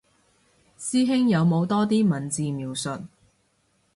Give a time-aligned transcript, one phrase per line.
[0.79, 3.05] 師兄有冇多啲文字描述